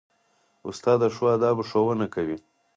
استاد 0.67 0.97
د 1.01 1.05
ښو 1.15 1.23
آدابو 1.35 1.63
ښوونه 1.69 2.05
کوي. 2.15 2.37